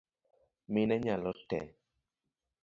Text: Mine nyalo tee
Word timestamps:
Mine 0.73 0.95
nyalo 1.03 1.31
tee 1.49 1.69